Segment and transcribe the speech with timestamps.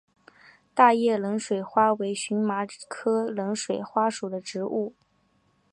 [0.73, 4.95] 大叶冷水花为荨麻科冷水花属的植物。